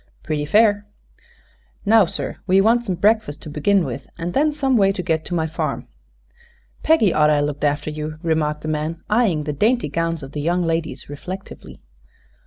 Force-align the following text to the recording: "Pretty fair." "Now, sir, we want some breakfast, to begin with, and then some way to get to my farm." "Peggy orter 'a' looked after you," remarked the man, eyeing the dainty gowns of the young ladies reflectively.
"Pretty 0.23 0.45
fair." 0.45 0.87
"Now, 1.85 2.05
sir, 2.07 2.37
we 2.47 2.59
want 2.59 2.83
some 2.83 2.95
breakfast, 2.95 3.43
to 3.43 3.51
begin 3.51 3.85
with, 3.85 4.07
and 4.17 4.33
then 4.33 4.51
some 4.51 4.75
way 4.75 4.91
to 4.91 5.03
get 5.03 5.23
to 5.25 5.35
my 5.35 5.45
farm." 5.45 5.87
"Peggy 6.81 7.13
orter 7.13 7.33
'a' 7.35 7.41
looked 7.43 7.63
after 7.63 7.91
you," 7.91 8.17
remarked 8.23 8.61
the 8.63 8.67
man, 8.67 9.03
eyeing 9.11 9.43
the 9.43 9.53
dainty 9.53 9.89
gowns 9.89 10.23
of 10.23 10.31
the 10.31 10.41
young 10.41 10.63
ladies 10.63 11.07
reflectively. 11.07 11.81